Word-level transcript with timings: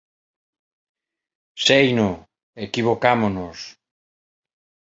Seino, 1.65 2.09
equivocámonos 2.65 3.57